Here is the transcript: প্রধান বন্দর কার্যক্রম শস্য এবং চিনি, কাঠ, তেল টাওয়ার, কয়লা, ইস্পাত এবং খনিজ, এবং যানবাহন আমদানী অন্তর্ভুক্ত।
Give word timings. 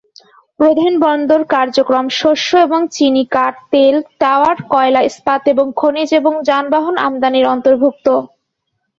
প্রধান 0.59 0.93
বন্দর 0.99 1.41
কার্যক্রম 1.47 2.05
শস্য 2.11 2.49
এবং 2.57 2.79
চিনি, 2.91 3.23
কাঠ, 3.31 3.53
তেল 3.71 3.95
টাওয়ার, 4.19 4.57
কয়লা, 4.69 5.01
ইস্পাত 5.01 5.41
এবং 5.47 5.65
খনিজ, 5.75 6.09
এবং 6.13 6.33
যানবাহন 6.43 6.95
আমদানী 7.07 7.39
অন্তর্ভুক্ত। 7.45 8.07